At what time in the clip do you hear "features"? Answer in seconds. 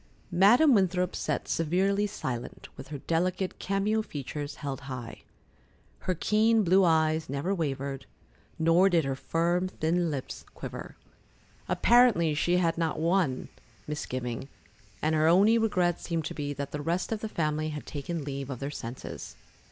4.01-4.55